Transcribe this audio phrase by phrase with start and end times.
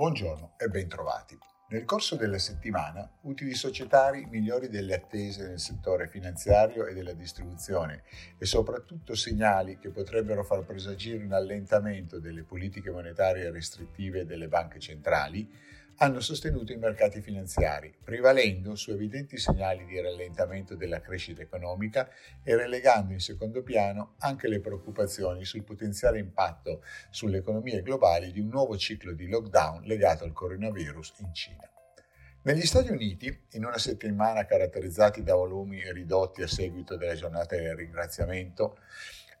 [0.00, 1.36] Buongiorno e bentrovati.
[1.68, 8.04] Nel corso della settimana, utili societari migliori delle attese nel settore finanziario e della distribuzione
[8.38, 14.80] e soprattutto segnali che potrebbero far presagire un allentamento delle politiche monetarie restrittive delle banche
[14.80, 15.46] centrali
[16.02, 22.08] hanno sostenuto i mercati finanziari, prevalendo su evidenti segnali di rallentamento della crescita economica
[22.42, 28.40] e relegando in secondo piano anche le preoccupazioni sul potenziale impatto sulle economie globali di
[28.40, 31.70] un nuovo ciclo di lockdown legato al coronavirus in Cina.
[32.42, 37.76] Negli Stati Uniti, in una settimana caratterizzati da volumi ridotti a seguito della giornata del
[37.76, 38.78] ringraziamento,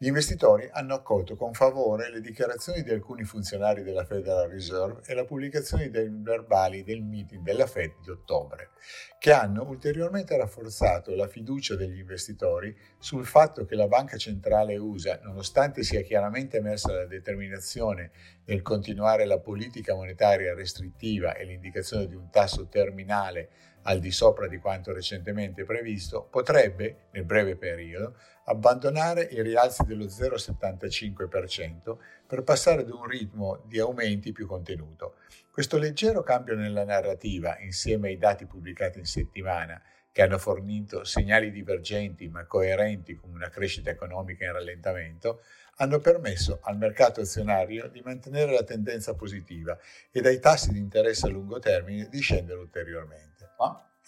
[0.00, 5.12] gli investitori hanno accolto con favore le dichiarazioni di alcuni funzionari della Federal Reserve e
[5.12, 8.70] la pubblicazione dei verbali del meeting della Fed di ottobre,
[9.18, 15.18] che hanno ulteriormente rafforzato la fiducia degli investitori sul fatto che la Banca Centrale USA,
[15.20, 18.12] nonostante sia chiaramente emersa la determinazione
[18.44, 23.50] nel continuare la politica monetaria restrittiva e l'indicazione di un tasso terminale
[23.88, 30.04] al di sopra di quanto recentemente previsto, potrebbe, nel breve periodo, abbandonare i rialzi dello
[30.04, 35.16] 0,75% per passare ad un ritmo di aumenti più contenuto.
[35.50, 41.50] Questo leggero cambio nella narrativa, insieme ai dati pubblicati in settimana, che hanno fornito segnali
[41.50, 45.40] divergenti ma coerenti con una crescita economica in rallentamento,
[45.76, 49.78] hanno permesso al mercato azionario di mantenere la tendenza positiva
[50.10, 53.37] e dai tassi di interesse a lungo termine di scendere ulteriormente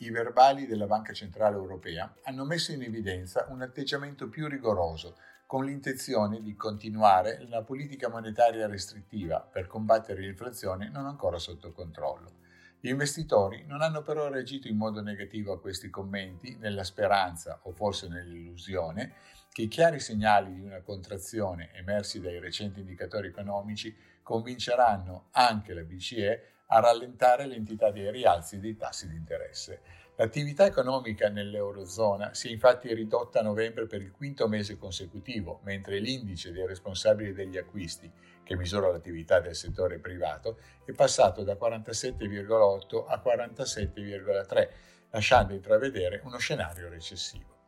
[0.01, 5.65] i verbali della Banca Centrale Europea hanno messo in evidenza un atteggiamento più rigoroso, con
[5.65, 12.39] l'intenzione di continuare la politica monetaria restrittiva per combattere l'inflazione non ancora sotto controllo.
[12.81, 17.73] Gli investitori non hanno però reagito in modo negativo a questi commenti, nella speranza o
[17.73, 19.13] forse nell'illusione
[19.53, 25.83] che i chiari segnali di una contrazione emersi dai recenti indicatori economici convinceranno anche la
[25.83, 29.81] BCE a rallentare l'entità dei rialzi dei tassi di interesse.
[30.17, 35.99] L'attività economica nell'Eurozona si è infatti ridotta a novembre per il quinto mese consecutivo, mentre
[35.99, 38.11] l'indice dei responsabili degli acquisti,
[38.45, 44.69] che misura l'attività del settore privato, è passato da 47,8 a 47,3,
[45.11, 47.60] lasciando intravedere uno scenario recessivo.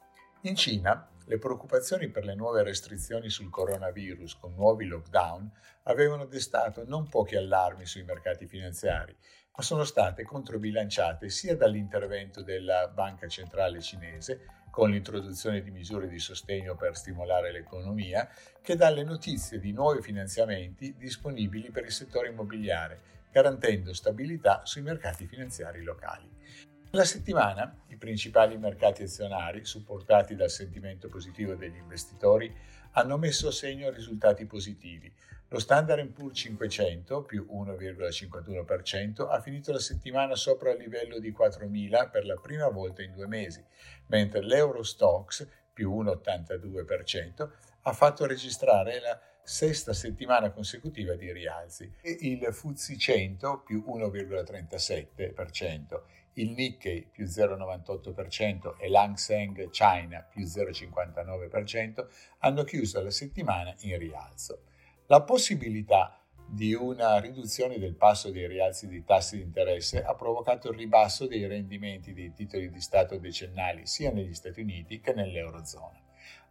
[0.44, 5.48] In Cina, le preoccupazioni per le nuove restrizioni sul coronavirus con nuovi lockdown
[5.84, 9.16] avevano destato non pochi allarmi sui mercati finanziari,
[9.56, 16.19] ma sono state controbilanciate sia dall'intervento della Banca Centrale Cinese con l'introduzione di misure di
[16.19, 18.28] sostegno per stimolare l'economia,
[18.60, 23.00] che dalle notizie di nuovi finanziamenti disponibili per il settore immobiliare,
[23.31, 26.71] garantendo stabilità sui mercati finanziari locali.
[26.92, 32.54] Nella settimana i principali mercati azionari, supportati dal sentimento positivo degli investitori,
[32.91, 35.10] hanno messo a segno risultati positivi.
[35.48, 42.10] Lo Standard Poor's 500, più 1,51%, ha finito la settimana sopra il livello di 4.000
[42.10, 43.64] per la prima volta in due mesi,
[44.08, 47.50] mentre l'Eurostox, più 1,82%,
[47.84, 56.00] ha fatto registrare la sesta settimana consecutiva di rialzi e il FTSE 100 più 1,37%,
[56.34, 62.06] il Nikkei più 0,98% e l'Hang Seng China più 0,59%
[62.38, 64.65] hanno chiuso la settimana in rialzo.
[65.06, 66.16] La possibilità
[66.48, 71.26] di una riduzione del passo dei rialzi dei tassi di interesse ha provocato il ribasso
[71.26, 76.00] dei rendimenti dei titoli di Stato decennali sia negli Stati Uniti che nell'Eurozona.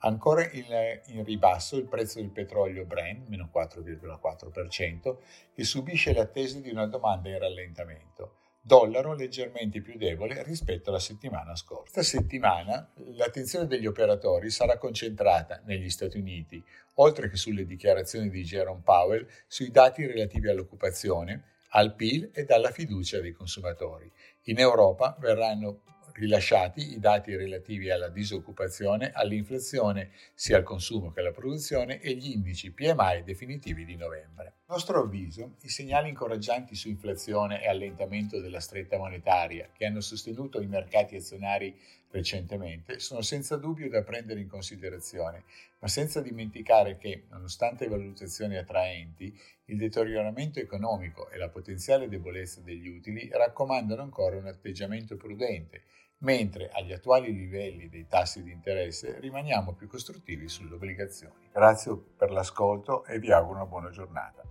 [0.04, 5.18] Ancora in ribasso il prezzo del petrolio Brent, meno 4,4%,
[5.54, 11.00] che subisce le attese di una domanda in rallentamento dollaro leggermente più debole rispetto alla
[11.00, 11.92] settimana scorsa.
[11.94, 16.64] Questa settimana l'attenzione degli operatori sarà concentrata negli Stati Uniti,
[16.96, 22.72] oltre che sulle dichiarazioni di Jerome Powell, sui dati relativi all'occupazione, al PIL e alla
[22.72, 24.12] fiducia dei consumatori.
[24.44, 25.82] In Europa verranno
[26.22, 32.30] rilasciati i dati relativi alla disoccupazione, all'inflazione, sia al consumo che alla produzione e gli
[32.30, 34.54] indici PMI definitivi di novembre.
[34.68, 40.00] A nostro avviso, i segnali incoraggianti su inflazione e allentamento della stretta monetaria che hanno
[40.00, 41.76] sostenuto i mercati azionari
[42.12, 45.46] recentemente sono senza dubbio da prendere in considerazione,
[45.80, 49.36] ma senza dimenticare che, nonostante valutazioni attraenti,
[49.66, 55.84] il deterioramento economico e la potenziale debolezza degli utili raccomandano ancora un atteggiamento prudente
[56.22, 61.50] mentre agli attuali livelli dei tassi di interesse rimaniamo più costruttivi sulle obbligazioni.
[61.52, 64.51] Grazie per l'ascolto e vi auguro una buona giornata.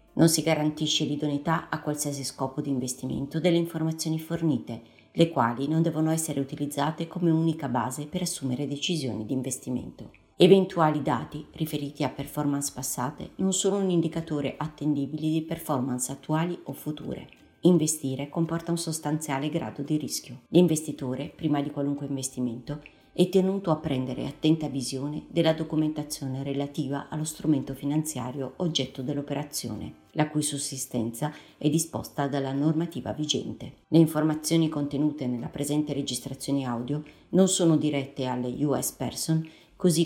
[0.13, 4.81] Non si garantisce l'idoneità a qualsiasi scopo di investimento delle informazioni fornite,
[5.13, 10.11] le quali non devono essere utilizzate come unica base per assumere decisioni di investimento.
[10.35, 16.73] Eventuali dati riferiti a performance passate non sono un indicatore attendibile di performance attuali o
[16.73, 17.27] future.
[17.61, 20.41] Investire comporta un sostanziale grado di rischio.
[20.49, 22.81] L'investitore, prima di qualunque investimento,
[23.13, 30.29] è tenuto a prendere attenta visione della documentazione relativa allo strumento finanziario oggetto dell'operazione, la
[30.29, 33.73] cui sussistenza è disposta dalla normativa vigente.
[33.89, 39.99] Le informazioni contenute nella presente registrazione audio non sono dirette alle US person, così